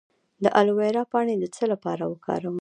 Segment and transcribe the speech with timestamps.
[0.43, 2.57] د الوویرا پاڼې د څه لپاره وکاروم؟